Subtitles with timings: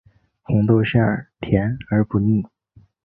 [0.41, 0.99] 红豆馅
[1.41, 2.43] 甜而不腻